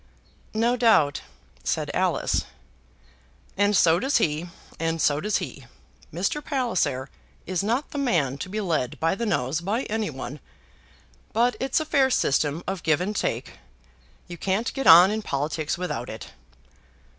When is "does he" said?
3.99-4.49, 5.21-5.67